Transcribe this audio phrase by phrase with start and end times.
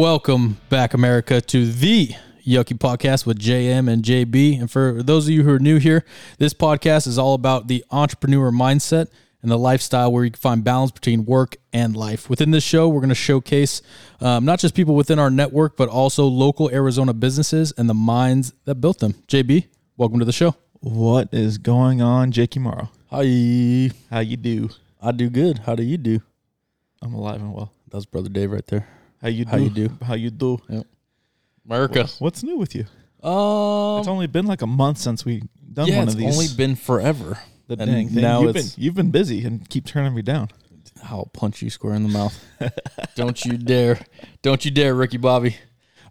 [0.00, 2.14] Welcome back, America, to the
[2.46, 4.58] Yuckie Podcast with JM and JB.
[4.58, 6.06] And for those of you who are new here,
[6.38, 9.08] this podcast is all about the entrepreneur mindset
[9.42, 12.30] and the lifestyle where you can find balance between work and life.
[12.30, 13.82] Within this show, we're going to showcase
[14.22, 18.54] um, not just people within our network, but also local Arizona businesses and the minds
[18.64, 19.12] that built them.
[19.28, 19.66] JB,
[19.98, 20.56] welcome to the show.
[20.80, 22.88] What is going on, Jakey Morrow?
[23.10, 23.90] Hi.
[24.10, 24.70] How you do?
[25.02, 25.58] I do good.
[25.58, 26.22] How do you do?
[27.02, 27.74] I'm alive and well.
[27.90, 28.88] That's brother Dave right there.
[29.20, 29.50] How you do?
[29.50, 29.98] How you do?
[30.02, 30.60] How you do?
[31.66, 32.06] America.
[32.18, 32.86] What's new with you?
[33.22, 36.28] Um, It's only been like a month since we done yeah, one of these.
[36.28, 37.38] It's only been forever.
[37.68, 38.22] the and dang thing.
[38.22, 40.48] now you've been you've been busy and keep turning me down.
[41.04, 42.42] I'll punch you square in the mouth.
[43.14, 43.98] Don't you dare.
[44.42, 45.56] Don't you dare, Ricky Bobby.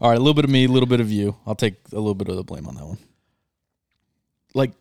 [0.01, 1.35] All right, a little bit of me, a little bit of you.
[1.45, 2.97] I'll take a little bit of the blame on that one.
[4.53, 4.71] Like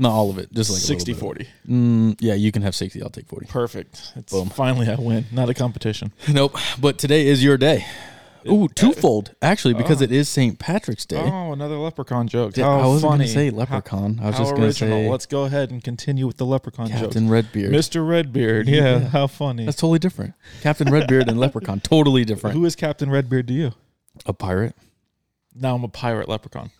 [0.00, 1.46] Not all of it, just like a 60 little bit.
[1.46, 1.48] 40.
[1.68, 3.02] Mm, yeah, you can have 60.
[3.02, 3.46] I'll take 40.
[3.46, 4.12] Perfect.
[4.16, 4.48] It's Boom.
[4.48, 6.12] finally I win, not a competition.
[6.32, 6.56] Nope.
[6.80, 7.84] But today is your day.
[8.48, 10.04] Ooh, twofold, actually, because Oh.
[10.04, 10.58] it is St.
[10.58, 11.20] Patrick's Day.
[11.22, 12.56] Oh, another leprechaun joke.
[12.56, 13.26] Yeah, How I wasn't going funny.
[13.26, 14.18] to say leprechaun.
[14.22, 16.88] I was How just going to say Let's go ahead and continue with the leprechaun
[16.88, 16.96] joke.
[17.00, 17.70] Captain Redbeard.
[17.74, 18.08] Mr.
[18.08, 18.66] Redbeard.
[18.66, 19.08] Yeah, Yeah.
[19.08, 19.66] how funny.
[19.66, 20.32] That's totally different.
[20.62, 22.56] Captain Redbeard and leprechaun, totally different.
[22.56, 23.72] Who is Captain Redbeard to you?
[24.24, 24.74] A pirate?
[25.54, 26.70] Now I'm a pirate leprechaun.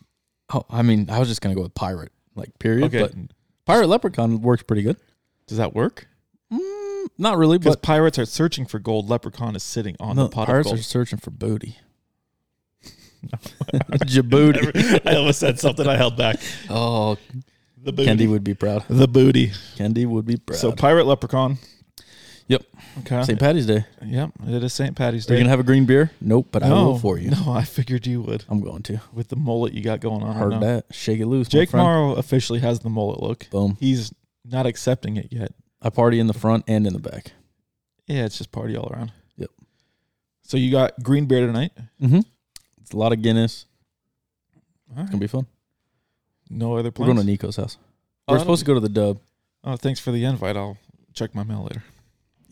[0.54, 2.94] Oh, I mean, I was just going to go with pirate, like, period.
[2.94, 3.00] Okay.
[3.02, 3.14] But
[3.64, 4.96] pirate leprechaun works pretty good.
[5.46, 6.06] Does that work?
[6.52, 10.24] Mm, not really, Because but pirates are searching for gold, leprechaun is sitting on no,
[10.24, 11.78] the pot pirates of are searching for booty.
[14.04, 15.00] Djibouti.
[15.06, 16.36] I almost said something I held back.
[16.68, 17.16] oh,
[17.82, 18.08] The booty.
[18.10, 18.84] Kendi would be proud.
[18.88, 19.48] the booty.
[19.76, 20.58] Kendi would be proud.
[20.58, 21.58] So pirate leprechaun.
[22.50, 22.64] Yep.
[22.98, 23.22] Okay.
[23.22, 23.38] St.
[23.38, 23.84] Patty's Day.
[24.04, 24.32] Yep.
[24.48, 24.96] It is St.
[24.96, 25.34] Patty's Day.
[25.34, 26.10] Are you gonna have a green beer?
[26.20, 27.30] Nope, but I no, will for you.
[27.30, 29.00] No, I figured you would I'm going to.
[29.12, 30.34] with the mullet you got going on.
[30.34, 30.86] Heard right that.
[30.90, 31.46] Shake it loose.
[31.46, 31.72] Jake.
[31.72, 33.48] Morrow officially has the mullet look.
[33.50, 33.76] Boom.
[33.78, 34.12] He's
[34.44, 35.52] not accepting it yet.
[35.80, 37.30] I party in the front and in the back.
[38.08, 39.12] Yeah, it's just party all around.
[39.36, 39.50] Yep.
[40.42, 41.70] So you got green beer tonight.
[42.02, 42.20] Mm-hmm.
[42.80, 43.66] It's a lot of Guinness.
[44.90, 45.02] All right.
[45.02, 45.46] It's gonna be fun.
[46.50, 47.12] No other We're plans.
[47.14, 47.78] going to Nico's house.
[48.26, 49.20] Oh, We're supposed to go to the Dub.
[49.62, 50.56] Oh, thanks for the invite.
[50.56, 50.78] I'll
[51.14, 51.84] check my mail later.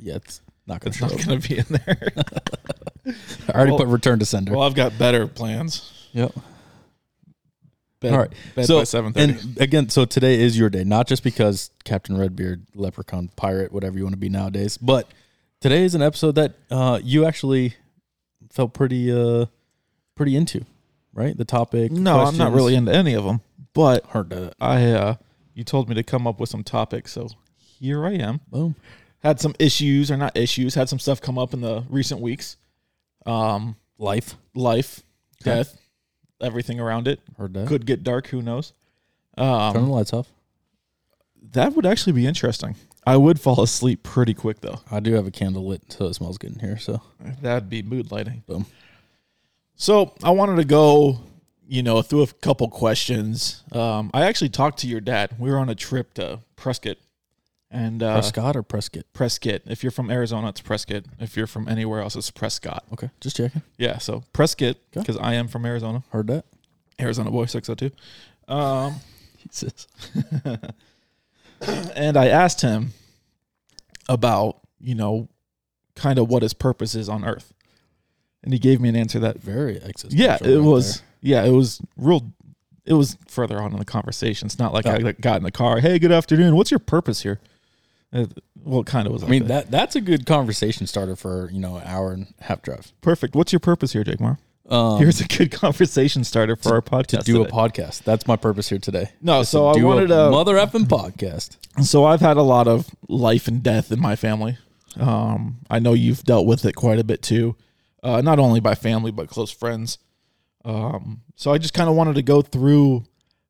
[0.00, 1.06] Yeah, it's not gonna It's show.
[1.09, 2.09] not going to be in there.
[3.48, 4.53] I already Well- put return to sender.
[4.53, 6.09] well, I've got better plans.
[6.12, 6.32] yep.
[8.00, 8.32] Bed, All right.
[8.54, 9.32] Bed So, by seven thirty.
[9.32, 13.98] And again, so today is your day, not just because Captain Redbeard, Leprechaun, Pirate, whatever
[13.98, 15.09] you want to be nowadays, but
[15.60, 17.75] today is an episode that uh, you actually
[18.53, 19.47] felt pretty uh,
[20.15, 20.65] pretty into,
[21.12, 21.36] right?
[21.36, 21.91] The topic.
[21.91, 22.54] No, I'm not questions.
[22.54, 23.41] really into any of them.
[23.75, 24.54] But Heard that.
[24.60, 25.15] I, uh,
[25.54, 28.41] you told me to come up with some topics, so here I am.
[28.48, 28.76] Boom.
[29.23, 30.75] Had some issues, or not issues.
[30.75, 32.56] Had some stuff come up in the recent weeks.
[33.27, 34.37] Um, Life.
[34.55, 35.03] life,
[35.43, 35.56] Okay.
[35.56, 35.77] death,
[36.41, 37.67] everything around it Heard that.
[37.69, 38.28] could get dark.
[38.28, 38.73] Who knows?
[39.37, 40.28] Turn the Um, lights off.
[41.53, 42.77] that would actually be interesting.
[43.07, 44.81] I would fall asleep pretty quick though.
[44.91, 46.78] I do have a candle lit, so it smells good in here.
[46.78, 47.01] So
[47.43, 48.45] That'd be mood lighting.
[48.47, 48.67] Boom.
[49.75, 51.21] So I wanted to go,
[51.67, 53.62] you know, through a couple questions.
[53.73, 55.37] Um, I actually talked to your dad.
[55.39, 56.97] We were on a trip to Prescott,
[57.71, 59.05] and uh, Prescott or Prescott?
[59.12, 59.62] Prescott.
[59.67, 61.05] If you're from Arizona, it's Prescott.
[61.19, 62.84] If you're from anywhere else, it's Prescott.
[62.93, 63.62] Okay, just checking.
[63.77, 66.03] Yeah, so Prescott, because I am from Arizona.
[66.11, 66.45] Heard that.
[67.01, 67.93] Arizona boy, six hundred
[68.49, 68.53] two.
[68.53, 68.97] Um,
[69.51, 69.87] Jesus.
[71.95, 72.93] and I asked him
[74.09, 75.28] about, you know,
[75.95, 77.53] kind of what his purpose is on Earth,
[78.43, 80.19] and he gave me an answer that Very existential.
[80.19, 81.03] Yeah, it right was.
[81.21, 82.33] Yeah, it was real.
[82.84, 84.47] It was further on in the conversation.
[84.47, 85.01] It's not like I Oh.
[85.01, 85.81] like, got in the car.
[85.81, 86.57] Hey, good afternoon.
[86.57, 87.39] What's your purpose here?
[88.13, 89.23] Well, it kind of was.
[89.25, 92.45] I mean that that's a good conversation starter for you know an hour and a
[92.45, 92.93] half drive.
[93.01, 93.35] perfect.
[93.35, 94.39] What's your purpose here, Jake Morrow?
[94.69, 97.21] Um, Here's a good conversation starter for our podcast.
[97.21, 98.03] to do a podcast.
[98.05, 99.11] That's my purpose here today.
[99.23, 100.31] no, so to I wanted a to.
[100.31, 101.57] mother effing podcast.
[101.85, 104.59] So I've had a lot of life and death in my family.
[104.99, 107.57] Um, I know you've dealt with it quite a bit too,
[108.03, 109.99] uh, not only by family but close friends.
[110.65, 113.05] Um, so I just kind of wanted to go through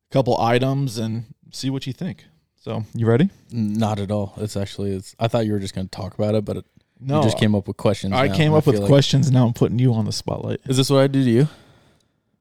[0.09, 2.25] a couple items and see what you think.
[2.59, 3.29] So you ready?
[3.51, 4.33] Not at all.
[4.37, 4.91] It's actually.
[4.91, 5.15] It's.
[5.19, 6.65] I thought you were just going to talk about it, but it,
[6.99, 8.13] No, you just came up with questions.
[8.13, 9.31] I now, came up with like- questions.
[9.31, 10.59] Now I'm putting you on the spotlight.
[10.65, 11.47] Is this what I do to you?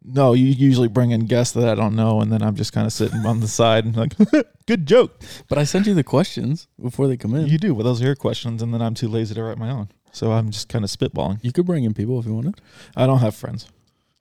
[0.05, 2.87] No, you usually bring in guests that I don't know, and then I'm just kind
[2.87, 4.15] of sitting on the side and like,
[4.67, 5.21] good joke.
[5.49, 7.43] But I sent you the questions before they come in.
[7.47, 9.59] You, You do, but those are your questions, and then I'm too lazy to write
[9.59, 9.89] my own.
[10.13, 11.39] So I'm just kind of spitballing.
[11.43, 12.61] You could bring in people if you wanted.
[12.97, 13.69] I don't have friends.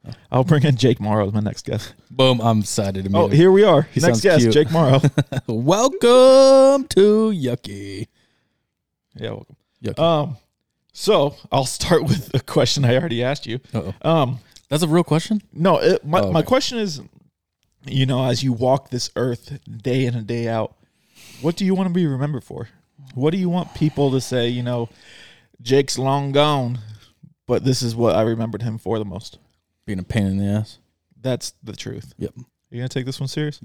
[0.32, 1.94] I'll bring in Jake Morrow as my next guest.
[2.12, 2.40] Boom!
[2.42, 3.32] I'm excited to meet Oh, him.
[3.36, 3.84] here we are.
[3.84, 4.54] He next guest, cute.
[4.54, 5.02] Jake Morrow.
[5.48, 8.08] Welcome to Yuckie.
[9.16, 9.56] yeah, welcome.
[9.84, 10.00] Yuckie.
[10.00, 10.38] Um,
[10.94, 13.60] so I'll start with a question I already asked you.
[13.74, 13.94] Uh-oh.
[14.10, 14.40] Um,
[14.70, 15.42] That's a real question.
[15.54, 17.02] no, it, my Oh, my question is,
[17.86, 20.76] you know, as you walk this earth day in and day out,
[21.42, 22.70] what do you want to be remembered for?
[23.14, 24.48] What do you want people to say?
[24.50, 24.90] You know,
[25.62, 26.80] Jake's long gone,
[27.46, 29.38] but this is what I remembered him for the most.
[29.88, 30.78] Being a pain in the ass.
[31.20, 32.14] That's the truth.
[32.20, 32.34] Yep.
[32.70, 33.60] You gonna take this one serious?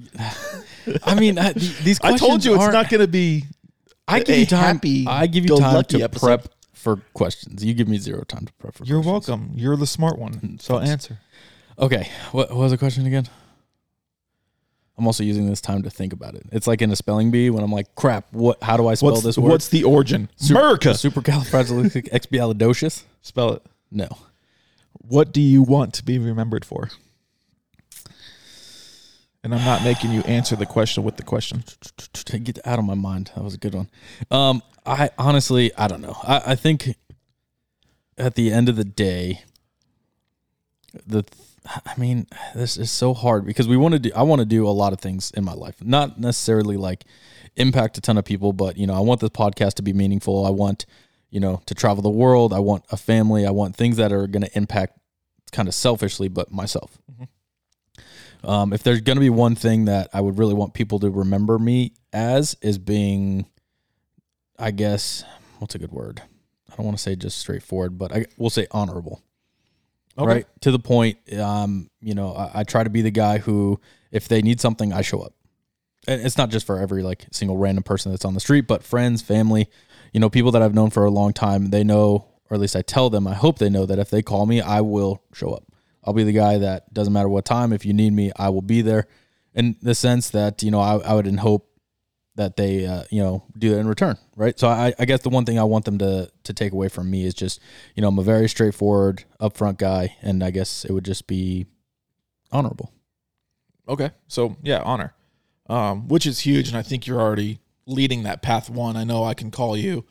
[1.04, 2.00] I mean, I, th- these.
[2.02, 3.44] I told you it's aren't- not gonna be.
[4.08, 4.76] I give you time.
[4.76, 6.26] happy, I give you go time lucky to episode.
[6.26, 7.62] prep for questions.
[7.64, 8.84] You give me zero time to prep for.
[8.84, 9.28] You're questions.
[9.28, 9.50] welcome.
[9.56, 10.32] You're the smart one.
[10.34, 10.90] Hmm, so Thanks.
[10.90, 11.18] answer.
[11.78, 12.08] Okay.
[12.32, 13.28] What, what was the question again?
[14.98, 16.42] I'm also using this time to think about it.
[16.52, 18.62] It's like in a spelling bee when I'm like, crap, what?
[18.62, 19.50] How do I spell What's this word?
[19.50, 20.28] What's the origin?
[20.50, 20.90] America.
[20.90, 23.02] Supercalifragilisticexpialidocious?
[23.22, 23.62] Spell it.
[23.90, 24.08] No.
[24.92, 26.90] What do you want to be remembered for?
[29.44, 31.64] And I'm not making you answer the question with the question.
[32.44, 33.32] Get out of my mind.
[33.34, 33.90] That was a good one.
[34.30, 36.16] Um, I honestly, I don't know.
[36.22, 36.96] I, I think
[38.16, 39.42] at the end of the day,
[41.06, 41.24] the
[41.64, 44.10] I mean, this is so hard because we want to do.
[44.14, 47.04] I want to do a lot of things in my life, not necessarily like
[47.56, 50.44] impact a ton of people, but you know, I want this podcast to be meaningful.
[50.44, 50.86] I want
[51.32, 52.52] you know to travel the world.
[52.52, 53.44] I want a family.
[53.44, 54.96] I want things that are going to impact
[55.50, 56.96] kind of selfishly, but myself.
[58.44, 61.10] Um, if there's going to be one thing that I would really want people to
[61.10, 63.46] remember me as is being,
[64.58, 65.22] I guess,
[65.58, 66.20] what's a good word?
[66.70, 69.20] I don't want to say just straightforward, but I we'll say honorable
[70.18, 70.26] Okay.
[70.26, 73.80] right to the point um you know I, I try to be the guy who
[74.10, 75.32] if they need something i show up
[76.06, 78.82] and it's not just for every like single random person that's on the street but
[78.84, 79.70] friends family
[80.12, 82.76] you know people that i've known for a long time they know or at least
[82.76, 85.50] i tell them i hope they know that if they call me i will show
[85.50, 85.64] up.
[86.04, 88.62] I'll be the guy that doesn't matter what time if you need me i will
[88.62, 89.06] be there
[89.54, 91.68] in the sense that you know i, I would hope
[92.34, 94.58] that they uh, you know do that in return right?
[94.58, 97.10] So I, I guess the one thing i want them to to take away from
[97.10, 97.60] me is just
[97.94, 101.66] you know i'm a very straightforward upfront guy and i guess it would just be
[102.52, 102.92] honorable.
[103.88, 104.10] Okay.
[104.28, 105.14] So yeah, honor,
[105.68, 107.58] um, which is huge, and I think you're already
[107.92, 108.68] leading that path.
[108.70, 110.04] One, I know I can call you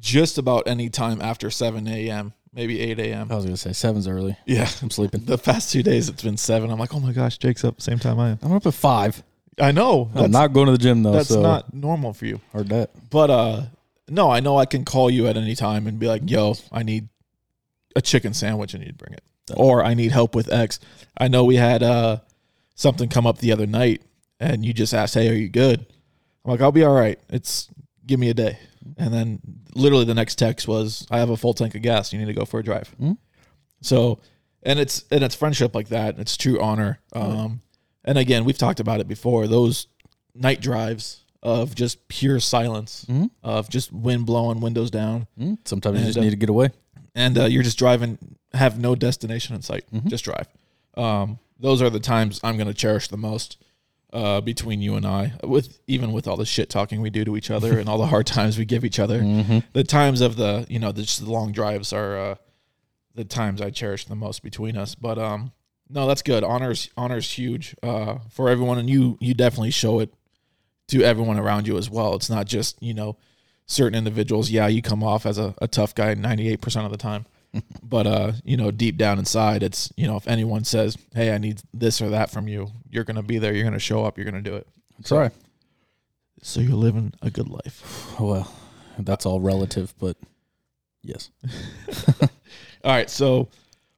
[0.00, 3.30] just about any time after seven a.m., maybe eight a.m.
[3.30, 4.66] i was gonna say seven's early Yeah.
[4.82, 6.70] i'm sleeping The past two days it's been seven.
[6.70, 8.38] I'm like, oh my gosh, Jake's up same time I am.
[8.42, 9.22] i'm up at five
[9.60, 10.10] I know.
[10.14, 12.40] I'm not going to the gym though that's so not normal for you.
[12.52, 13.62] hard that But uh
[14.08, 16.82] no, I know I can call you at any time and be like, "Yo, I
[16.82, 17.08] need
[17.94, 19.22] a chicken sandwich and you bring it."
[19.54, 20.80] Or I need help with X.
[21.16, 22.18] I know we had uh
[22.74, 24.02] something come up the other night
[24.40, 25.86] and you just asked, "Hey, are you good?"
[26.44, 27.18] I'm like, "I'll be all right.
[27.28, 27.68] It's
[28.06, 28.58] give me a day."
[28.96, 29.40] And then
[29.74, 32.12] literally the next text was, "I have a full tank of gas.
[32.12, 33.16] You need to go for a drive." Mhm.
[33.82, 34.18] So,
[34.62, 36.18] and it's and it's friendship like that.
[36.18, 37.00] It's true honor.
[37.12, 37.62] Um
[38.04, 39.46] and again, we've talked about it before.
[39.46, 39.86] Those
[40.34, 43.30] night drives of just pure silence, Mhm.
[43.42, 46.70] of just wind blowing, windows down, Mm, sometimes you just uh, need to get away
[47.14, 48.18] and uh, you're just driving,
[48.52, 50.06] have no destination in sight, Mhm.
[50.08, 50.46] just drive.
[50.98, 53.56] Um, those are the times I'm going to cherish the most
[54.12, 55.32] uh, between you and I.
[55.44, 58.06] With even with all the shit talking we do to each other and all the
[58.06, 59.58] hard times we give each other, mm-hmm.
[59.72, 62.34] the times of the you know the, just the long drives are uh,
[63.14, 64.94] the times I cherish the most between us.
[64.94, 65.52] But um,
[65.88, 66.44] no, that's good.
[66.44, 70.12] Honors honors huge uh, for everyone, and you you definitely show it
[70.88, 72.14] to everyone around you as well.
[72.14, 73.16] It's not just you know
[73.66, 74.50] certain individuals.
[74.50, 77.26] Yeah, you come off as a, a tough guy ninety eight percent of the time,
[77.82, 81.38] but uh, you know deep down inside, it's you know if anyone says, "Hey, I
[81.38, 83.52] need this or that from you," you're gonna be there.
[83.54, 84.16] You're gonna show up.
[84.18, 84.66] You're gonna do it.
[85.04, 85.30] sorry
[86.42, 88.14] So you're living a good life.
[88.20, 88.52] well
[88.98, 90.16] that's all relative but
[91.02, 91.30] yes
[92.84, 93.08] All right.
[93.10, 93.48] So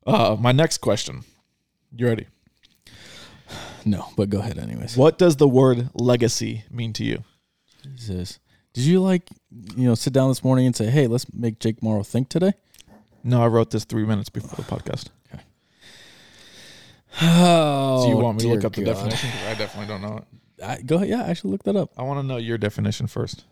[0.06, 1.24] uh, my next question.
[1.96, 2.26] You ready?
[3.84, 7.22] no but go ahead anyways What does the word legacy mean to you?
[7.96, 8.38] jesus
[8.72, 9.28] did you like
[9.76, 12.52] you know sit down this morning and say hey let's make jake morrow think today
[13.24, 15.08] No, I wrote this three minutes before the podcast.
[17.20, 18.94] Oh, Do you want me to look dear up the God.
[18.94, 19.30] definition?
[19.30, 20.24] 'Cause I definitely don't know it.
[20.64, 21.08] I, go ahead.
[21.08, 21.90] Yeah, actually look that up.
[21.96, 23.44] I want to know your definition first.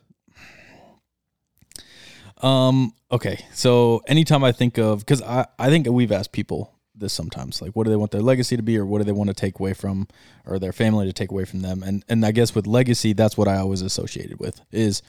[2.42, 2.94] Um.
[3.12, 3.44] Okay.
[3.52, 7.72] So anytime I think of, because I I think we've asked people this sometimes, like
[7.72, 9.58] what do they want their legacy to be, or what do they want to take
[9.60, 10.08] away from,
[10.46, 13.36] or their family to take away from them, and and I guess with legacy, that's
[13.36, 15.02] what I always associated with is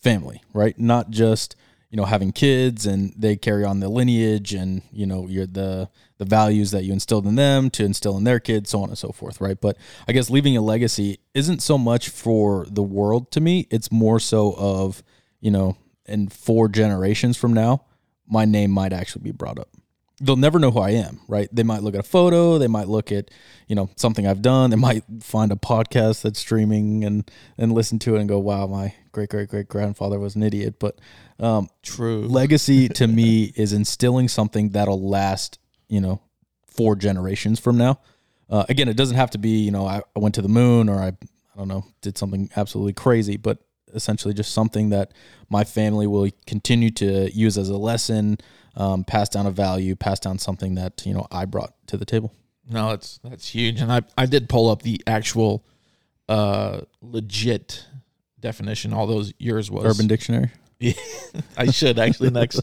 [0.00, 0.78] family, right?
[0.78, 1.56] Not just
[1.90, 5.88] you know having kids and they carry on the lineage and you know you're the
[6.18, 8.98] the values that you instilled in them to instill in their kids so on and
[8.98, 9.60] so forth right?
[9.60, 9.76] But
[10.08, 13.66] i guess leaving a legacy isn't so much for the world to me.
[13.70, 15.02] It's more so of
[15.40, 15.76] you know
[16.06, 17.84] in four generations from now
[18.28, 19.68] my name might actually be brought up.
[20.20, 21.48] They'll never know who I am, right?
[21.52, 23.30] They might look at a photo, they might look at,
[23.68, 27.98] you know, something I've done, they might find a podcast that's streaming and and listen
[28.00, 30.98] to it and go, "Wow, my great great great grandfather was an idiot." But
[31.40, 32.22] um True.
[32.22, 35.58] legacy to me is instilling something that'll last,
[35.88, 36.20] you know,
[36.66, 38.00] four generations from now.
[38.48, 40.88] Uh, again, it doesn't have to be, you know, I, I went to the moon
[40.88, 43.58] or I, I don't know, did something absolutely crazy, but
[43.92, 45.12] essentially just something that
[45.48, 48.38] my family will continue to use as a lesson,
[48.76, 52.04] um, pass down a value, pass down something that you know I brought to the
[52.04, 52.32] table.
[52.68, 53.80] No, that's that's huge.
[53.80, 55.64] And I I did pull up the actual
[56.28, 57.86] uh legit
[58.46, 58.92] definition.
[58.92, 60.50] All those yours was Urban Dictionary.
[60.78, 60.92] Yeah,
[61.56, 62.60] I should actually next.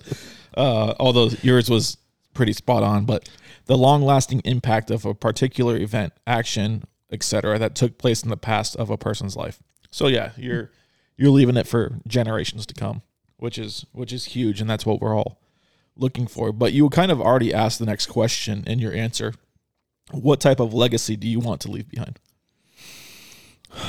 [0.55, 1.97] Uh, although yours was
[2.35, 3.27] pretty spot on, but
[3.65, 8.75] the long-lasting impact of a particular event, action, etc., that took place in the past
[8.75, 9.63] of a person's life.
[9.89, 10.69] So yeah, you're
[11.17, 13.01] you're leaving it for generations to come,
[13.37, 15.41] which is which is huge, and that's what we're all
[15.95, 16.51] looking for.
[16.51, 19.33] But you kind of already asked the next question in your answer.
[20.11, 22.19] What type of legacy do you want to leave behind?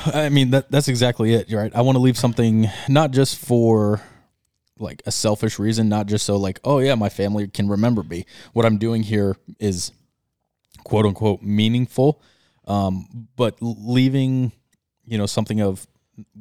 [0.07, 1.75] I mean that that's exactly it, right?
[1.75, 4.01] I want to leave something not just for
[4.79, 8.27] like a selfish reason, not just so like, oh yeah, my family can remember me.
[8.53, 9.93] What I'm doing here is
[10.85, 12.21] quote unquote meaningful,
[12.67, 14.53] um, but leaving,
[15.05, 15.87] you know, something of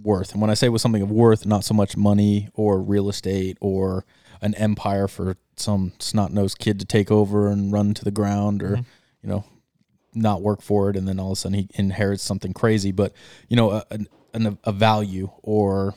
[0.01, 0.31] worth.
[0.33, 3.57] And when I say with something of worth, not so much money or real estate
[3.61, 4.05] or
[4.41, 8.61] an empire for some snot nosed kid to take over and run to the ground
[8.61, 8.77] or,
[9.21, 9.45] you know,
[10.15, 12.91] not work for it and then all of a sudden he inherits something crazy.
[12.91, 13.13] But
[13.49, 13.85] you know a,
[14.33, 15.95] a, a value or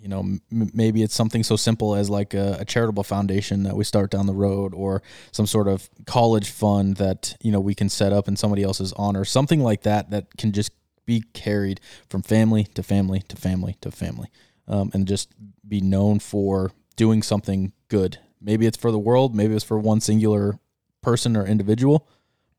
[0.00, 3.76] you know m- maybe it's something so simple as like a, a, charitable foundation that
[3.76, 7.74] we start down the road or some sort of college fund that you know we
[7.74, 9.24] can set up in somebody else's honor.
[9.24, 10.72] Something like that that can just
[11.06, 14.30] be carried from family to family to family to family
[14.68, 15.30] um, and just
[15.66, 18.18] be known for doing something good.
[18.40, 20.58] Maybe it's for the world maybe it's for one singular
[21.02, 22.08] person or individual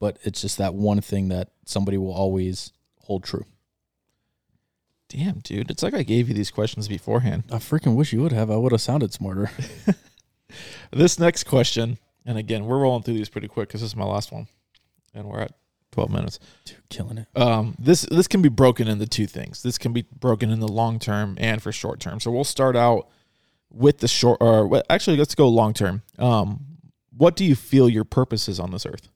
[0.02, 3.46] but it's just that one thing that somebody will always hold true.
[5.08, 5.70] Damn, dude.
[5.70, 7.44] It's like I gave you these questions beforehand.
[7.52, 8.50] I freaking wish you would have.
[8.50, 9.52] I would have sounded smarter.
[10.92, 14.06] this next question, and again, we're rolling through these pretty quick because this is my
[14.06, 14.48] last one,
[15.14, 15.52] and we're at
[15.92, 16.40] 12 minutes.
[16.66, 17.28] Dude, killing it.
[17.40, 19.62] Um, this this can be broken into two things.
[19.62, 22.20] This can be broken in the long term and for short term.
[22.20, 23.08] So we'll start out
[23.70, 26.02] with the short, or actually, let's go long term.
[26.18, 26.66] Um,
[27.16, 29.11] what do you feel your purpose is on this earth?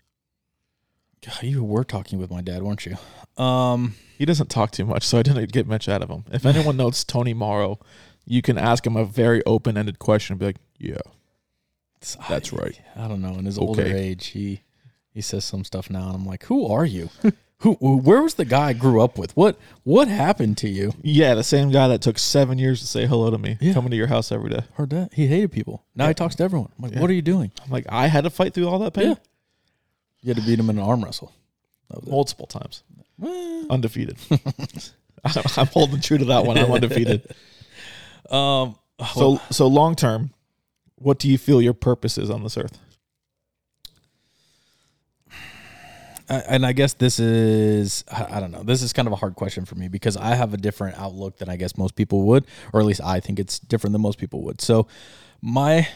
[1.26, 2.98] God, you were talking with my dad, weren't you?
[3.42, 6.26] Um, he doesn't talk too much, so I didn't get much out of him.
[6.32, 7.80] If anyone knows Tony Morrow,
[8.26, 10.98] you can ask him a very open ended question and be like, Yeah.
[12.30, 12.82] That's I, right.
[12.96, 13.34] I don't know.
[13.36, 13.66] In his okay.
[13.66, 14.62] older age, he
[15.10, 17.10] he says some stuff now, and I'm like, Who are you?
[17.60, 17.74] Who?
[17.74, 19.36] Where was the guy I grew up with?
[19.36, 20.94] What What happened to you?
[21.02, 23.74] Yeah, the same guy that took seven years to say hello to me, yeah.
[23.74, 24.64] coming to your house every day.
[24.74, 25.84] Heard that he hated people.
[25.96, 26.10] Now yeah.
[26.10, 26.72] he talks to everyone.
[26.78, 27.02] I'm like, yeah.
[27.02, 27.52] what are you doing?
[27.64, 29.18] I'm like, I had to fight through all that pain.
[30.26, 30.30] Yeah.
[30.30, 31.32] You had to beat him in an arm wrestle.
[32.06, 32.84] Multiple times.
[33.70, 34.18] Undefeated.
[35.58, 36.58] I'm holding true to that one.
[36.58, 37.28] I'm undefeated.
[38.30, 38.76] Um,
[39.14, 40.32] so so long term,
[40.96, 42.80] what do you feel your purpose is on this earth?
[46.28, 48.64] and I guess this is I don't know.
[48.64, 51.38] This is kind of a hard question for me because I have a different outlook
[51.38, 54.18] than I guess most people would, or at least I think it's different than most
[54.18, 54.60] people would.
[54.62, 54.88] So
[55.42, 55.88] my,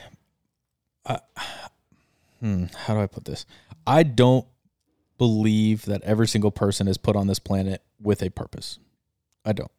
[2.39, 3.46] hmm, how do I put this?
[3.86, 4.46] I don't
[5.17, 8.79] believe that every single person is put on this planet with a purpose.
[9.46, 9.72] I don't.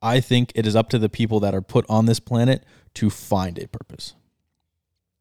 [0.00, 3.10] I think it is up to the people that are put on this planet to
[3.10, 4.14] find a purpose.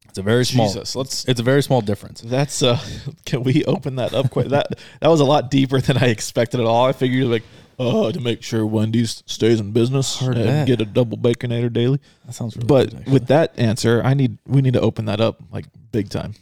[0.08, 0.67] It's a very small.
[0.67, 1.25] Jesus, let's.
[1.25, 2.22] It's a very small difference.
[2.22, 2.79] That's uh.
[3.25, 4.32] Can we open that up?
[4.32, 4.48] Quick.
[4.50, 6.86] that that was a lot deeper than I expected at all.
[6.86, 7.44] I figured like,
[7.77, 10.67] oh, to make sure Wendy's stays in business Heard and that.
[10.67, 12.00] get a double baconator daily.
[12.25, 12.56] That sounds.
[12.56, 15.65] Really but good, with that answer, I need we need to open that up like
[15.91, 16.34] big time.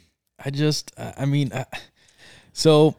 [0.44, 1.66] I just, I mean, I,
[2.54, 2.96] so,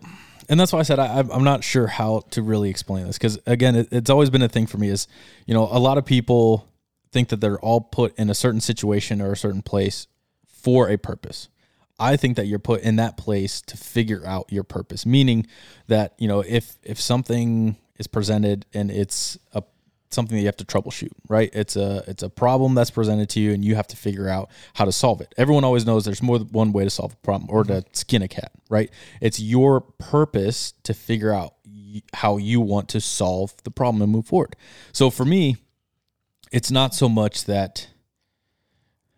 [0.48, 3.38] and that's why I said I, I'm not sure how to really explain this because
[3.46, 4.88] again, it, it's always been a thing for me.
[4.88, 5.08] Is
[5.46, 6.68] you know, a lot of people
[7.10, 10.06] think that they're all put in a certain situation or a certain place
[10.46, 11.48] for a purpose.
[11.98, 15.46] I think that you're put in that place to figure out your purpose, meaning
[15.86, 19.62] that you know if if something is presented and it's a
[20.10, 21.50] something that you have to troubleshoot, right?
[21.52, 24.50] It's a it's a problem that's presented to you, and you have to figure out
[24.74, 25.34] how to solve it.
[25.36, 27.88] Everyone always knows there's more than one way to solve a problem or to mm-hmm.
[27.92, 28.90] skin a cat, right?
[29.20, 31.54] It's your purpose to figure out
[32.14, 34.56] how you want to solve the problem and move forward.
[34.92, 35.56] So for me,
[36.52, 37.88] it's not so much that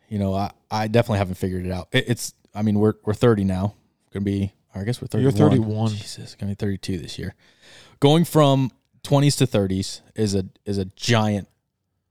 [0.08, 1.88] you know I I definitely haven't figured it out.
[1.92, 3.74] It, it's I mean we're we're 30 now.
[4.12, 5.22] Gonna be I guess we're 31.
[5.22, 5.90] You're 31.
[5.90, 7.34] Jesus, gonna be 32 this year.
[8.00, 8.70] Going from
[9.08, 11.48] 20s to 30s is a is a giant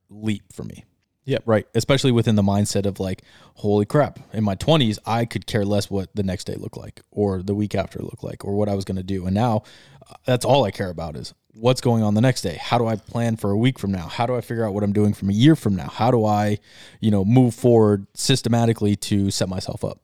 [0.10, 0.84] leap for me.
[1.26, 1.40] Yeah.
[1.46, 1.68] Right.
[1.76, 3.22] Especially within the mindset of like,
[3.56, 4.20] holy crap.
[4.32, 7.54] In my 20s, I could care less what the next day looked like or the
[7.54, 9.26] week after looked like or what I was going to do.
[9.26, 9.64] And now
[10.10, 12.58] uh, that's all I care about is what's going on the next day.
[12.62, 14.08] How do I plan for a week from now?
[14.08, 15.90] How do I figure out what I'm doing from a year from now?
[15.90, 16.60] How do I,
[17.02, 20.00] you know, move forward systematically to set myself up?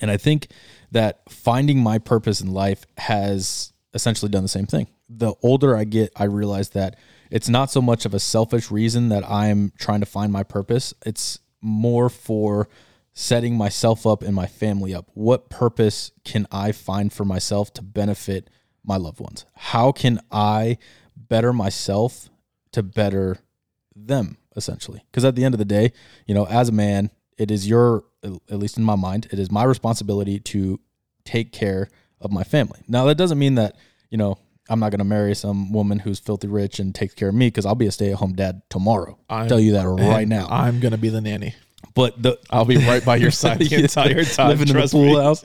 [0.00, 0.48] And I think
[0.90, 5.84] that finding my purpose in life has essentially done the same thing the older I
[5.84, 6.96] get, I realize that
[7.30, 10.94] it's not so much of a selfish reason that I'm trying to find my purpose.
[11.04, 12.68] It's more for
[13.12, 15.10] setting myself up and my family up?
[15.14, 18.48] What purpose can I find for myself to benefit
[18.84, 19.44] my loved ones?
[19.54, 20.78] How can I
[21.16, 22.30] better myself
[22.72, 23.38] to better
[23.94, 25.04] them essentially?
[25.10, 25.92] Because at the end of the day,
[26.26, 29.50] you know, as a man, it is your at least in my mind, it is
[29.50, 30.78] my responsibility to
[31.24, 31.88] take care
[32.20, 32.80] of my family.
[32.88, 33.76] Now that doesn't mean that,
[34.10, 37.28] you know, I'm not going to marry some woman who's filthy rich and takes care
[37.28, 39.18] of me because I'll be a stay at home dad tomorrow.
[39.28, 40.46] i tell you that right now.
[40.48, 41.54] I'm going to be the nanny.
[41.94, 44.48] But the I'll be right by your side the entire time.
[44.48, 45.14] Living in the pool me.
[45.16, 45.44] house.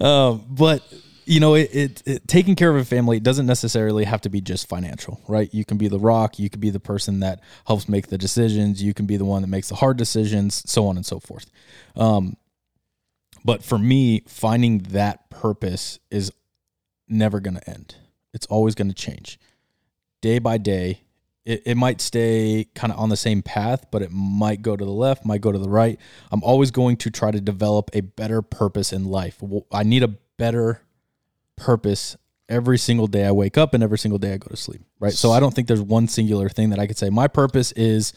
[0.00, 0.82] Um, but
[1.24, 4.40] you know, it, it, it, taking care of a family doesn't necessarily have to be
[4.40, 5.52] just financial, right?
[5.52, 8.82] You can be the rock, you can be the person that helps make the decisions,
[8.82, 11.50] you can be the one that makes the hard decisions, so on and so forth.
[11.96, 12.36] Um,
[13.46, 16.32] but for me, finding that purpose is
[17.08, 17.94] never going to end.
[18.34, 19.38] It's always going to change
[20.20, 21.02] day by day.
[21.44, 24.84] It, it might stay kind of on the same path, but it might go to
[24.84, 25.98] the left, might go to the right.
[26.32, 29.40] I'm always going to try to develop a better purpose in life.
[29.70, 30.82] I need a better
[31.54, 32.16] purpose
[32.48, 34.82] every single day I wake up and every single day I go to sleep.
[34.98, 35.12] Right.
[35.12, 37.10] So I don't think there's one singular thing that I could say.
[37.10, 38.12] My purpose is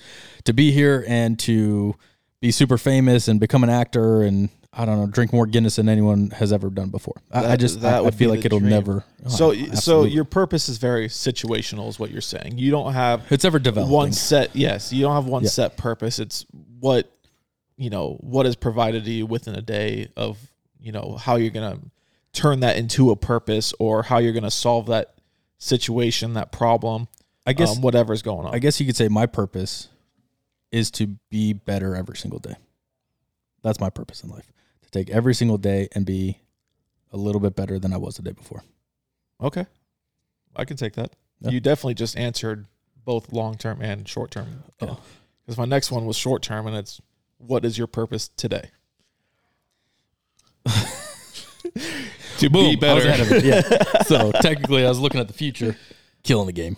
[0.46, 1.96] to be here and to
[2.42, 5.90] be super famous and become an actor and I don't know, drink more Guinness than
[5.90, 7.22] anyone has ever done before.
[7.32, 8.70] That, I, just that I, I feel like it'll dream.
[8.70, 9.04] never.
[9.26, 12.58] Oh, so so your purpose is very situational, is what you're saying.
[12.58, 14.56] You don't have it's ever developed one set.
[14.56, 15.50] Yes, you don't have one yeah.
[15.50, 16.18] set purpose.
[16.18, 16.46] It's
[16.80, 17.12] what
[17.76, 20.38] you know what is provided to you within a day of
[20.80, 21.80] you know how you're gonna
[22.32, 25.14] turn that into a purpose or how you're gonna solve that
[25.58, 27.10] situation, that problem.
[27.46, 28.56] I guess um, whatever's going on.
[28.56, 29.90] I guess you could say my purpose
[30.72, 32.56] is to be better every single day.
[33.62, 34.50] That's my purpose in life
[34.92, 36.40] take every single day and be
[37.12, 38.64] a little bit better than I was the day before.
[39.42, 39.66] Okay.
[40.56, 41.16] I can take that.
[41.42, 41.52] Yeah.
[41.52, 42.66] You definitely just answered
[43.06, 44.64] both long term and short term.
[44.80, 44.98] Because
[45.50, 45.56] oh.
[45.58, 47.02] my next one was short term, and it's
[47.38, 48.70] what is your purpose today?
[52.38, 53.40] to Boom, be better.
[53.46, 53.62] Yeah.
[54.04, 55.78] so technically, I was looking at the future,
[56.24, 56.78] killing the game.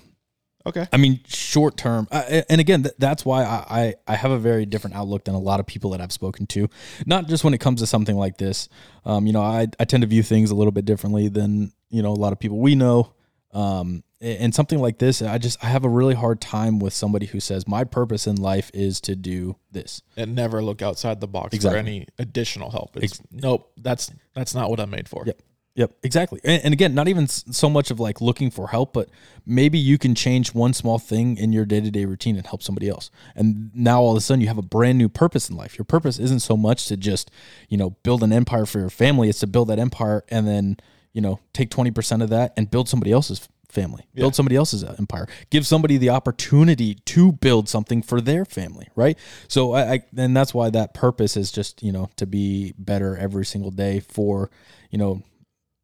[0.65, 0.87] Okay.
[0.91, 5.25] I mean, short term, and again, that's why I, I have a very different outlook
[5.25, 6.69] than a lot of people that I've spoken to.
[7.05, 8.69] Not just when it comes to something like this.
[9.05, 12.03] Um, you know, I I tend to view things a little bit differently than you
[12.03, 13.13] know a lot of people we know.
[13.53, 17.25] Um, and something like this, I just I have a really hard time with somebody
[17.25, 21.27] who says my purpose in life is to do this and never look outside the
[21.27, 21.75] box exactly.
[21.75, 22.95] for any additional help.
[22.97, 25.23] It's Ex- nope, that's that's not what I'm made for.
[25.25, 25.41] Yep.
[25.75, 26.41] Yep, exactly.
[26.43, 29.09] And, and, again, not even so much of like looking for help, but
[29.45, 32.61] maybe you can change one small thing in your day to day routine and help
[32.61, 33.09] somebody else.
[33.35, 35.77] And now all of a sudden you have a brand new purpose in life.
[35.77, 37.31] Your purpose isn't so much to just,
[37.69, 40.77] you know, build an empire for your family, it's to build that empire and then,
[41.13, 44.23] you know, take 20% of that and build somebody else's family, yeah.
[44.23, 48.89] build somebody else's uh, empire, give somebody the opportunity to build something for their family,
[48.97, 49.17] right?
[49.47, 53.15] So I, I and that's why that purpose is just, you know, to be better
[53.15, 54.51] every single day for,
[54.89, 55.23] you know,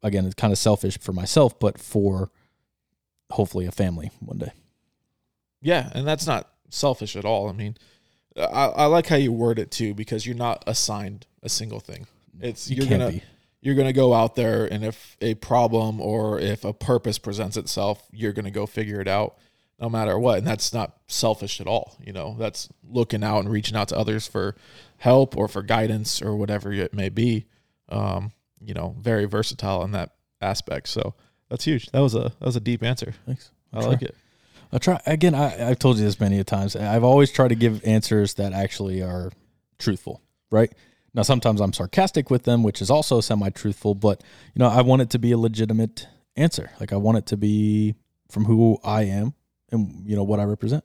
[0.02, 2.30] again, it's kind of selfish for myself, but for
[3.30, 4.52] hopefully a family one day.
[5.60, 7.48] Yeah, and that's not selfish at all.
[7.48, 7.76] I mean,
[8.36, 12.06] I, I like how you word it too because you're not assigned a single thing.
[12.40, 13.22] It's you are gonna be.
[13.60, 18.02] you're gonna go out there, and if a problem or if a purpose presents itself,
[18.12, 19.36] you're gonna go figure it out,
[19.80, 20.38] no matter what.
[20.38, 21.96] And that's not selfish at all.
[22.04, 24.54] You know, that's looking out and reaching out to others for
[24.98, 27.46] help or for guidance or whatever it may be.
[27.88, 28.32] Um,
[28.64, 30.88] you know, very versatile in that aspect.
[30.88, 31.14] So
[31.48, 31.86] that's huge.
[31.92, 33.14] That was a that was a deep answer.
[33.26, 33.50] Thanks.
[33.72, 34.14] I like it.
[34.72, 35.34] I try again.
[35.34, 36.76] I, I've told you this many times.
[36.76, 39.30] I've always tried to give answers that actually are
[39.78, 40.72] truthful, right?
[41.14, 44.22] Now, sometimes I'm sarcastic with them, which is also semi-truthful, but
[44.54, 46.70] you know, I want it to be a legitimate answer.
[46.78, 47.94] Like I want it to be
[48.30, 49.34] from who I am
[49.70, 50.84] and you know what I represent.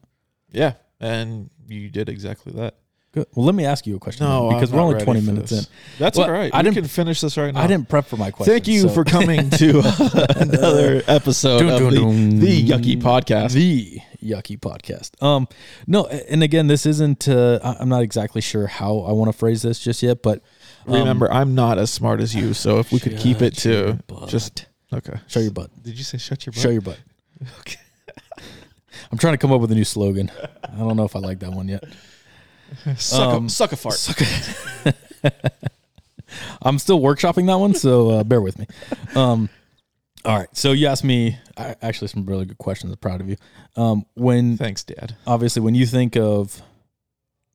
[0.52, 2.76] Yeah, and you did exactly that.
[3.14, 3.28] Good.
[3.36, 4.26] Well, let me ask you a question.
[4.26, 5.66] No, because we're only twenty minutes this.
[5.66, 5.72] in.
[6.00, 6.52] That's well, all right.
[6.52, 7.62] I we didn't finish this right now.
[7.62, 8.52] I didn't prep for my question.
[8.52, 8.90] Thank you so.
[8.90, 9.80] for coming to
[10.36, 13.54] another episode dun, dun, of the, the, Yuckie Podcast.
[13.54, 15.22] The Yuckie Podcast.
[15.22, 15.48] Um,
[15.86, 17.28] no, and again, this isn't.
[17.28, 20.42] Uh, I'm not exactly sure how I want to phrase this just yet, but
[20.88, 22.56] um, remember, I'm not as smart as you.
[22.56, 25.70] So if we could keep it to just okay, show your butt.
[25.84, 26.62] Did you say shut your butt?
[26.64, 27.00] Show your butt.
[27.60, 27.78] Okay.
[29.12, 30.32] I'm trying to come up with a new slogan.
[30.64, 31.84] I don't know if I like that one yet.
[32.98, 33.96] suck, um, a, suck a fart.
[33.96, 35.32] Suck a
[36.62, 38.68] I'm still workshopping that one, so uh, bear with me.
[39.16, 39.50] Um,
[40.26, 40.48] all right.
[40.54, 42.92] So you asked me actually some really good questions.
[42.92, 43.36] I'm proud of you.
[43.76, 45.16] Um, when thanks, Dad.
[45.28, 46.62] Obviously, when you think of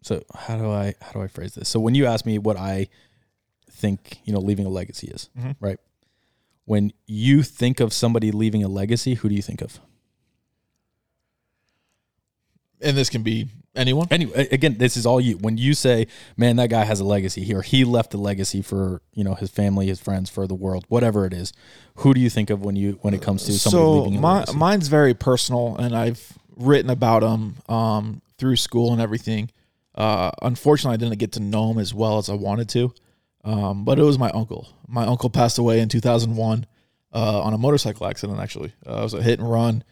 [0.02, 1.68] so how do I how do I phrase this?
[1.68, 2.88] So when you ask me what I
[3.70, 5.52] think you know leaving a legacy is, mm-hmm.
[5.60, 5.78] right?
[6.64, 9.80] When you think of somebody leaving a legacy, who do you think of?
[12.80, 14.08] And this can be Anyone?
[14.10, 15.36] Anyway, again, this is all you.
[15.36, 17.62] When you say, "Man, that guy has a legacy here.
[17.62, 21.26] He left a legacy for you know his family, his friends, for the world, whatever
[21.26, 21.52] it is."
[21.96, 24.20] Who do you think of when you when it comes to somebody so leaving a
[24.20, 29.50] my, mine's very personal, and I've written about him um, through school and everything.
[29.94, 32.92] Uh, unfortunately, I didn't get to know him as well as I wanted to,
[33.44, 34.68] um, but it was my uncle.
[34.88, 36.66] My uncle passed away in 2001
[37.12, 38.40] uh, on a motorcycle accident.
[38.40, 39.84] Actually, uh, it was a hit and run.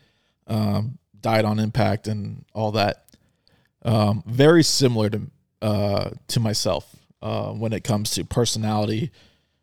[0.48, 3.04] Um, died on impact and all that.
[3.82, 5.22] Um, very similar to
[5.62, 9.10] uh, to myself uh, when it comes to personality,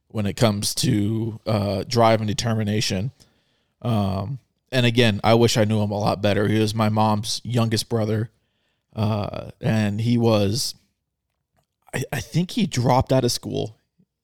[0.08, 3.12] when it comes to uh, drive and determination.
[3.82, 4.40] Um,
[4.72, 6.48] and again, I wish I knew him a lot better.
[6.48, 8.32] He was my mom's youngest brother,
[8.96, 10.76] uh, and he was,
[11.94, 13.78] I, I think he dropped out of school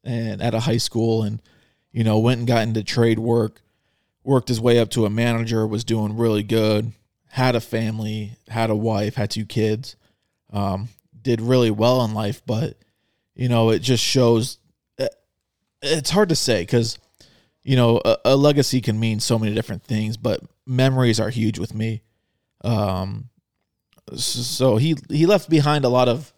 [0.03, 1.41] and at a high school, and
[1.91, 3.61] you know went and got into trade work,
[4.23, 6.93] worked his way up to a manager, was doing really good,
[7.29, 9.95] had a family, had a wife, had two kids,
[10.51, 10.89] um,
[11.21, 12.77] did really well in life, but
[13.35, 14.57] you know it just shows.
[14.99, 15.07] eh,
[15.81, 16.97] It's hard to say because
[17.61, 21.59] you know, a, a legacy can mean so many different things, but memories are huge
[21.59, 22.01] with me.
[22.63, 23.29] Um,
[24.15, 26.33] so he he left behind a lot of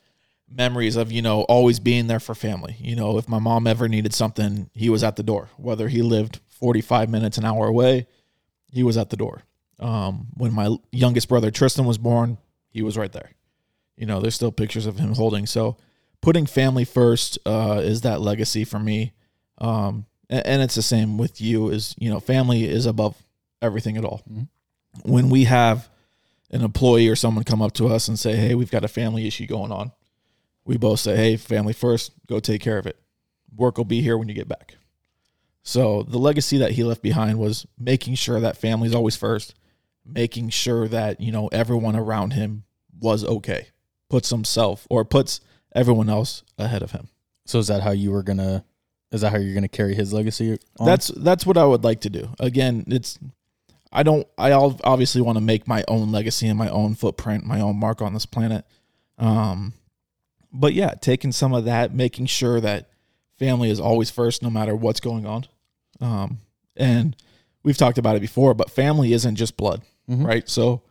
[0.50, 2.76] memories of you know always being there for family.
[2.80, 5.50] You know, if my mom ever needed something, he was at the door.
[5.58, 8.08] Whether he lived forty five minutes an hour away,
[8.72, 9.44] he was at the door.
[9.82, 12.38] Um, when my youngest brother Tristan was born,
[12.70, 13.32] he was right there.
[13.98, 15.46] You know, there's still pictures of him holding.
[15.46, 15.78] So,
[16.22, 19.14] putting family first uh, is that legacy for me.
[19.58, 23.16] Um, a- and it's the same with you is you know family is above
[23.62, 24.48] everything at all Mhm.
[25.04, 25.90] when we have
[26.50, 29.28] an employee or someone come up to us and say hey we've got a family
[29.28, 29.92] issue going on
[30.66, 32.98] we both say hey family first go take care of it
[33.56, 34.78] work will be here when you get back
[35.64, 39.54] so the legacy that he left behind was making sure that family's always first
[40.06, 42.64] making sure that you know everyone around him
[43.00, 43.68] was okay
[44.10, 45.40] puts himself or puts
[45.74, 47.08] everyone else ahead of him
[47.52, 48.64] so is that how you were gonna?
[49.12, 50.58] Is that how you're gonna carry his legacy?
[50.80, 50.86] On?
[50.86, 52.30] That's that's what I would like to do.
[52.40, 53.20] Again, it's
[53.92, 57.60] I don't I obviously want to make my own legacy and my own footprint, my
[57.60, 58.66] own mark on this planet.
[59.18, 59.74] Um
[60.54, 62.90] but yeah, taking some of that, making sure that
[63.38, 65.46] family is always first no matter what's going on.
[66.00, 66.40] Um
[66.78, 67.18] and
[67.64, 70.26] we've talked about it before, but family isn't just blood, Mhm.
[70.26, 70.50] right?
[70.50, 70.82] So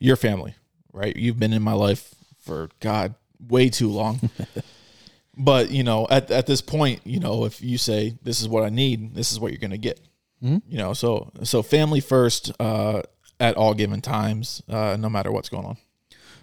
[0.00, 0.54] your family,
[0.92, 1.14] right?
[1.16, 3.14] You've been in my life for god
[3.48, 4.20] way too long.
[5.36, 8.62] but you know at, at this point you know if you say this is what
[8.62, 9.98] i need this is what you're going to get
[10.42, 10.62] Mhm.
[10.68, 13.02] you know so so family first uh
[13.40, 15.76] at all given times uh no matter what's going on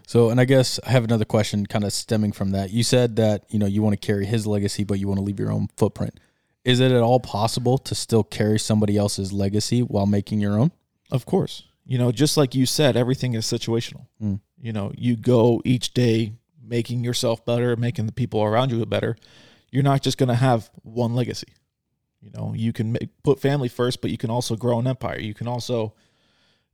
[0.08, 2.72] So, and I guess I have another question kind of stemming from that.
[2.72, 5.24] You said that, you know, you want to carry his legacy, but you want to
[5.24, 6.20] leave your own footprint.
[6.66, 10.72] Is it at all possible to still carry somebody else's legacy while making your own?
[11.12, 14.08] of course you know just like you said everything is situational.
[14.22, 14.40] Mm.
[14.60, 19.18] you know you go each day making yourself better making the people around you better.
[19.72, 21.48] You're not just going to have one legacy.
[22.22, 25.20] You know you can make, put family first but you can also grow an empire.
[25.20, 25.94] You can also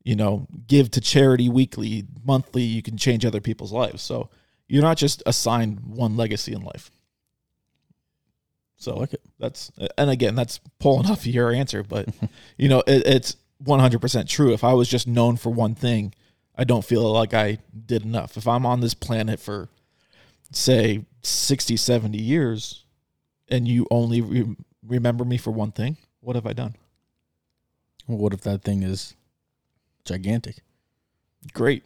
[0.04, 2.64] you know give to charity weekly monthly.
[2.64, 4.02] You can change other people's lives.
[4.02, 4.30] So
[4.68, 6.92] you're not just assigned one legacy in life.
[8.78, 9.22] So I like it.
[9.40, 12.08] that's and again that's pulling off your answer but
[12.58, 14.54] you know it, it's 100% true.
[14.54, 16.14] If i was just known for one thing
[16.56, 18.38] i don't feel like i did enough.
[18.38, 19.70] If i'm on this planet for
[20.52, 22.86] say 60 70 years
[23.50, 26.76] and you only re- remember me for one thing what have i done?
[28.08, 29.16] Well, what if that thing is
[30.06, 30.58] gigantic?
[31.54, 31.84] great.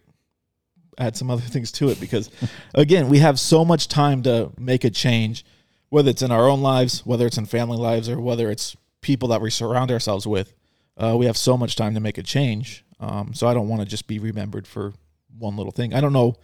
[0.97, 2.29] Add some other things to it because
[2.73, 5.45] again we have so much time to make a change
[5.89, 9.29] whether it's in our own lives whether it's in family lives or whether it's people
[9.29, 10.53] that we surround ourselves with
[10.97, 13.82] uh, we have so much time to make a change um, so i don't want
[13.82, 14.93] to just be remembered for
[15.38, 15.93] one little thing.
[15.93, 16.36] I don't know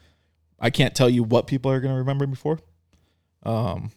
[0.60, 2.60] i can't tell you what people are going to remember me for.
[3.44, 3.92] Um,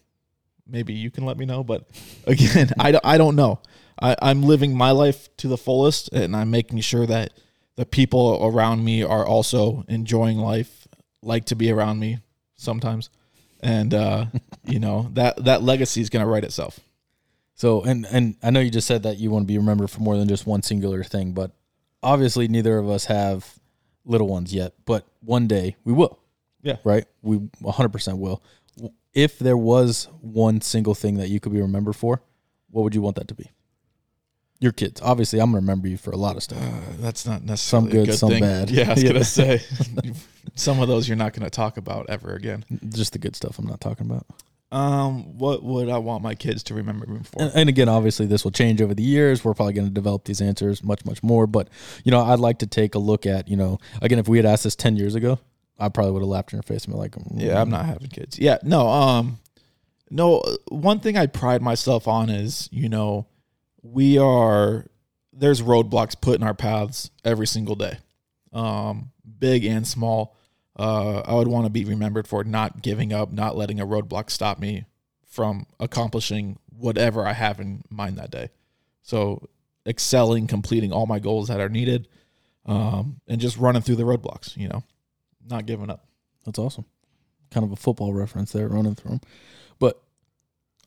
[0.67, 1.87] maybe you can let me know but
[2.27, 3.59] again I, I don't know.
[4.01, 7.33] I, i'm living my life to the fullest and i'm making sure that
[7.75, 10.87] the people around me are also enjoying life,
[11.21, 12.19] like to be around me
[12.55, 13.09] sometimes,
[13.61, 14.25] and uh,
[14.65, 16.79] you know that that legacy is going to write itself.
[17.61, 19.99] So, and and I know you just said that you want to be remembered for
[20.01, 21.51] more than just one singular thing, but
[22.01, 23.59] obviously neither of us have
[24.03, 26.17] little ones yet, but one day we will.
[26.63, 26.77] Yeah.
[26.83, 27.05] Right?
[27.21, 28.41] We 100% will.
[29.13, 32.23] If there was one single thing that you could be remembered for,
[32.71, 33.51] what would you want that to be?
[34.59, 34.99] Your kids.
[34.99, 36.57] Obviously, I'm going to remember you for a lot of stuff.
[36.63, 38.41] Uh, that's not Some necessarily good, a good some thing.
[38.41, 38.71] bad.
[38.71, 39.11] Yeah, I was Yeah.
[39.11, 39.61] gonna say
[40.55, 42.65] some of those you're not going to talk about ever again.
[42.89, 44.25] Just the good stuff I'm not talking about.
[44.71, 47.41] Um, what would I want my kids to remember me for?
[47.41, 49.43] And, and again, obviously, this will change over the years.
[49.43, 51.45] We're probably going to develop these answers much, much more.
[51.45, 51.67] But
[52.05, 54.45] you know, I'd like to take a look at you know, again, if we had
[54.45, 55.39] asked this ten years ago,
[55.77, 57.85] I probably would have laughed in your face and been like, mm, Yeah, I'm not
[57.85, 58.39] having kids.
[58.39, 59.39] Yeah, no, um
[60.09, 63.27] no, one thing I pride myself on is, you know,
[63.81, 64.85] we are
[65.33, 67.97] there's roadblocks put in our paths every single day.
[68.53, 70.37] Um big and small.
[70.77, 74.29] Uh I would want to be remembered for not giving up, not letting a roadblock
[74.29, 74.85] stop me
[75.25, 78.49] from accomplishing whatever I have in mind that day.
[79.01, 79.47] So
[79.87, 82.07] excelling, completing all my goals that are needed,
[82.65, 84.83] um, and just running through the roadblocks, you know,
[85.47, 86.05] not giving up.
[86.45, 86.85] That's awesome.
[87.49, 89.21] Kind of a football reference there, running through them.
[89.79, 90.01] But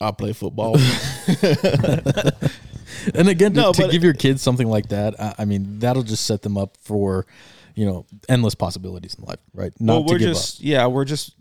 [0.00, 0.76] I play football.
[3.14, 6.02] and again, to, No, to give your kids something like that, I, I mean, that'll
[6.02, 7.26] just set them up for,
[7.74, 9.72] you know, endless possibilities in life, right?
[9.80, 11.34] Not well, to we're give just yeah, we're just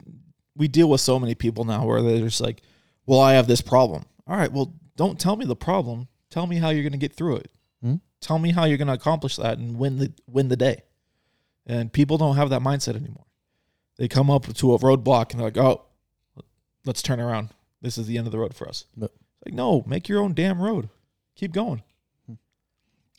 [0.56, 2.62] we deal with so many people now where they're just like,
[3.06, 4.06] well, I have this problem.
[4.28, 6.08] All right, well, don't tell me the problem.
[6.30, 7.52] Tell me how you're going to get through it.
[7.82, 7.96] Hmm?
[8.22, 10.84] Tell me how you're going to accomplish that and win the win the day.
[11.66, 13.26] And people don't have that mindset anymore.
[13.98, 15.86] They come up to a roadblock and they're like, oh,
[16.86, 17.50] let's turn around.
[17.82, 18.86] This is the end of the road for us.
[18.98, 19.12] Yep.
[19.46, 20.90] Like, no, make your own damn road.
[21.36, 21.84] Keep going.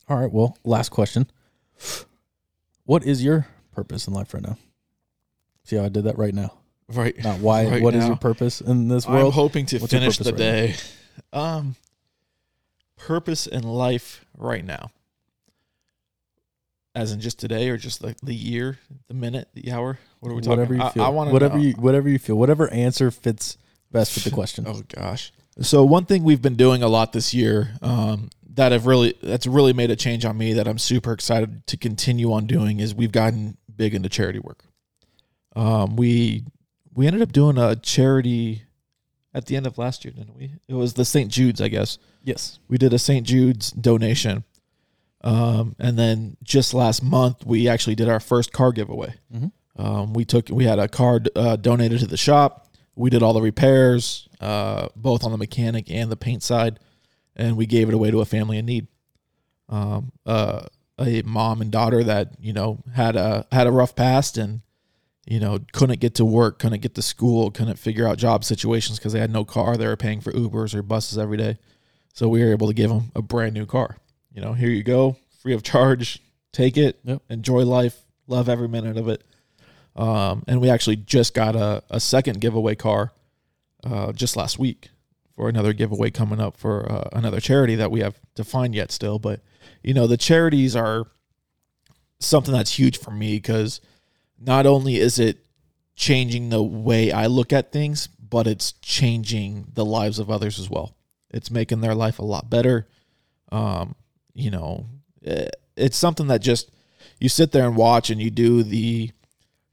[0.08, 0.30] All right.
[0.30, 1.30] Well, last question.
[2.84, 4.58] What is your purpose in life right now?
[5.64, 6.52] See how I did that right now?
[6.88, 7.16] Right.
[7.24, 7.66] Not why.
[7.66, 8.08] Right What is now.
[8.08, 9.26] your purpose in this world?
[9.26, 10.74] I'm hoping to What's finish the right day.
[11.32, 11.76] Um,
[12.96, 14.90] purpose in life right now,
[16.94, 19.98] as in just today, or just like the year, the minute, the hour.
[20.20, 20.50] What are we talking?
[20.58, 21.02] whatever you I- feel.
[21.04, 21.62] I, want whatever know.
[21.62, 22.36] you whatever you feel.
[22.36, 23.56] Whatever answer fits
[23.90, 24.64] best with the question.
[24.68, 25.32] Oh gosh.
[25.60, 29.46] So one thing we've been doing a lot this year, um, that have really that's
[29.46, 32.94] really made a change on me that I'm super excited to continue on doing is
[32.94, 34.64] we've gotten big into charity work.
[35.56, 36.44] Um, we
[36.94, 38.62] we ended up doing a charity
[39.32, 40.52] at the end of last year, didn't we?
[40.68, 41.30] It was the St.
[41.30, 41.98] Jude's, I guess.
[42.22, 42.60] Yes.
[42.68, 43.26] We did a St.
[43.26, 44.44] Jude's donation.
[45.22, 49.14] Um, and then just last month, we actually did our first car giveaway.
[49.34, 49.52] Mhm.
[49.76, 52.68] Um, we took we had a car uh, donated to the shop.
[52.94, 56.78] We did all the repairs, uh, both on the mechanic and the paint side,
[57.36, 58.86] and we gave it away to a family in need.
[59.68, 60.66] Um, uh,
[60.98, 64.60] a mom and daughter that you know had a had a rough past and
[65.26, 68.98] you know couldn't get to work, couldn't get to school, couldn't figure out job situations
[68.98, 69.76] because they had no car.
[69.76, 71.58] They were paying for Ubers or buses every day.
[72.12, 73.96] So we were able to give them a brand new car.
[74.32, 76.20] You know, here you go, free of charge.
[76.52, 77.22] Take it, Yep.
[77.30, 79.24] enjoy life, love every minute of it.
[79.96, 83.10] Um, and we actually just got a, a second giveaway car
[83.82, 84.90] uh, just last week
[85.34, 88.92] for another giveaway coming up for uh, another charity that we have to find yet
[88.92, 89.18] still.
[89.18, 89.40] But,
[89.82, 91.06] you know, the charities are
[92.20, 93.80] something that's huge for me because
[94.38, 95.44] not only is it
[95.96, 100.70] changing the way I look at things, but it's changing the lives of others as
[100.70, 100.96] well.
[101.30, 102.88] It's making their life a lot better.
[103.50, 103.94] Um,
[104.34, 104.86] you know,
[105.24, 106.70] eh, it's something that just
[107.20, 109.10] you sit there and watch and you do the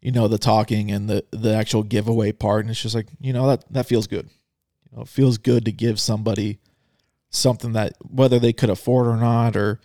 [0.01, 3.33] you know the talking and the the actual giveaway part and it's just like you
[3.33, 4.29] know that that feels good
[4.91, 6.59] you know it feels good to give somebody
[7.29, 9.79] something that whether they could afford or not or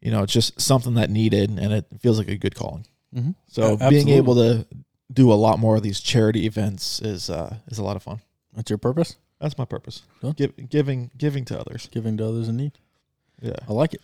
[0.00, 3.32] you know just something that needed and it feels like a good calling Mm-hmm.
[3.46, 4.66] so Yeah, being able to
[5.12, 8.20] do a lot more of these charity events is uh is a lot of fun
[8.54, 9.16] That's your purpose.
[9.38, 10.32] that's my purpose Cool.
[10.32, 12.72] Give, giving giving to others Giving to others in need.
[13.42, 14.00] yeah I like it.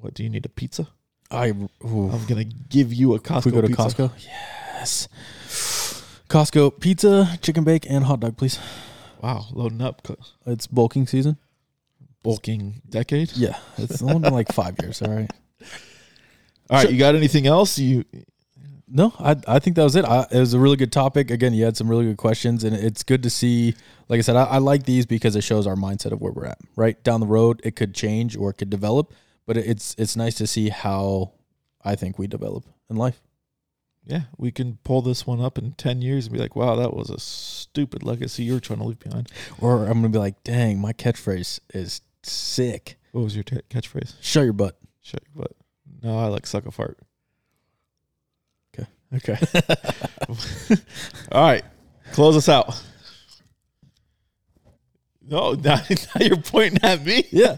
[0.00, 0.86] what do you need a pizza
[1.28, 1.48] I.
[1.48, 2.10] Ooh.
[2.12, 3.82] i'm gonna give you a costco If we go to pizza.
[3.82, 5.08] Costco, yes.
[6.28, 8.58] Costco pizza, chicken bake, and hot dog, please.
[9.22, 10.06] Wow loading up
[10.46, 11.36] It's bulking season.
[12.22, 15.02] bulking decade Yeah, it's only been like five years.
[15.02, 15.30] All right.
[16.70, 16.90] all right Sure.
[16.90, 18.04] you got anything else you
[18.88, 20.04] No, I I think that was it.
[20.04, 21.30] I, it was a really good topic.
[21.30, 23.74] Again, you had some really good questions, and it's good to see.
[24.08, 26.46] Like I said, I, I like these because it shows our mindset of where we're
[26.46, 26.58] at.
[26.76, 29.12] Right down the road, it could change or it could develop,
[29.44, 31.32] but it's it's nice to see how
[31.84, 33.20] I think we develop in life.
[34.06, 36.94] Yeah, we can pull this one up in 10 years and be like, wow, that
[36.94, 39.28] was a stupid legacy you're trying to leave behind.
[39.60, 42.98] Or I'm gonna be like, dang, my catchphrase is sick.
[43.10, 44.14] What was your t- catchphrase?
[44.20, 44.78] Shut your butt.
[45.02, 45.56] Shut your butt.
[46.02, 46.98] No, I like suck a fart.
[48.78, 48.88] Okay.
[49.14, 49.38] Okay.
[51.32, 51.64] All right.
[52.12, 52.80] Close us out.
[55.28, 57.24] No, now, now you're pointing at me.
[57.32, 57.54] Yeah.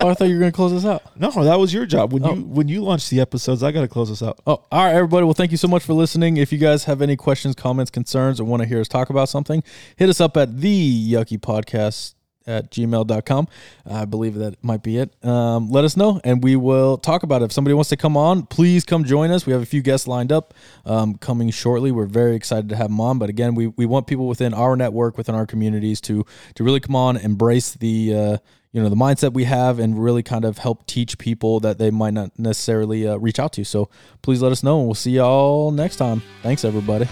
[0.00, 1.02] oh, I thought you were gonna close this out.
[1.18, 2.12] No, that was your job.
[2.12, 2.34] When Oh.
[2.34, 4.38] you when you launch the episodes, I got to close us out.
[4.46, 5.24] Oh, all right, everybody.
[5.24, 6.36] Well, thank you so much for listening.
[6.36, 9.28] If you guys have any questions, comments, concerns, or want to hear us talk about
[9.30, 9.62] something,
[9.96, 12.15] hit us up at the Yucky Podcast
[12.46, 13.48] at gmail.com.
[13.84, 15.24] I believe that might be it.
[15.24, 17.46] Um, let us know and we will talk about it.
[17.46, 19.46] If somebody wants to come on, please come join us.
[19.46, 20.54] We have a few guests lined up
[20.84, 21.90] um, coming shortly.
[21.90, 23.18] We're very excited to have them on.
[23.18, 26.80] But again, we, we want people within our network, within our communities to to really
[26.80, 28.36] come on, embrace the uh,
[28.72, 31.90] you know the mindset we have, and really kind of help teach people that they
[31.90, 33.64] might not necessarily uh, reach out to.
[33.64, 33.88] So
[34.22, 36.22] please let us know, and we'll see y'all next time.
[36.42, 37.08] Thanks, everybody.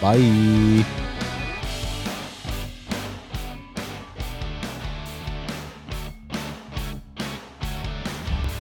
[0.00, 1.35] Bye.